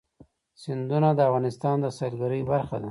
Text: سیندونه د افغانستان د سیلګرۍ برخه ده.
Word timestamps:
سیندونه 0.61 1.09
د 1.15 1.19
افغانستان 1.29 1.75
د 1.81 1.85
سیلګرۍ 1.97 2.41
برخه 2.51 2.75
ده. 2.77 2.79